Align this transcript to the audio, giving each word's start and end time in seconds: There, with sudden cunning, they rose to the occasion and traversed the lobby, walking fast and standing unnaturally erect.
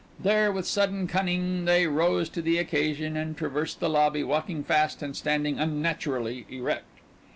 There, 0.19 0.51
with 0.51 0.65
sudden 0.65 1.05
cunning, 1.05 1.65
they 1.65 1.85
rose 1.85 2.27
to 2.29 2.41
the 2.41 2.57
occasion 2.57 3.15
and 3.15 3.37
traversed 3.37 3.79
the 3.79 3.87
lobby, 3.87 4.23
walking 4.23 4.63
fast 4.63 5.03
and 5.03 5.15
standing 5.15 5.59
unnaturally 5.59 6.47
erect. 6.49 7.01